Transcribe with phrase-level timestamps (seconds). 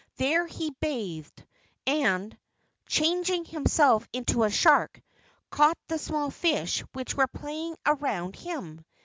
[0.17, 1.45] There he bathed,
[1.85, 2.35] and,
[2.87, 4.99] changing himself into a shark,
[5.51, 8.83] caught the small fish which were playing around him.